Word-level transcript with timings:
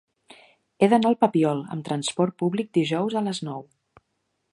He 0.79 0.87
d'anar 0.93 1.09
al 1.09 1.17
Papiol 1.25 1.61
amb 1.75 1.85
trasport 1.89 2.35
públic 2.43 2.71
dijous 2.79 3.19
a 3.21 3.25
les 3.29 3.43
nou. 3.51 3.63